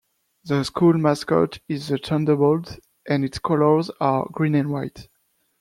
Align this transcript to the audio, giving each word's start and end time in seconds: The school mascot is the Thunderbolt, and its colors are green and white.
The 0.45 0.63
school 0.63 0.93
mascot 0.93 1.59
is 1.67 1.89
the 1.89 1.99
Thunderbolt, 1.99 2.79
and 3.07 3.23
its 3.23 3.37
colors 3.37 3.91
are 3.99 4.25
green 4.31 4.55
and 4.55 4.71
white. 4.71 5.07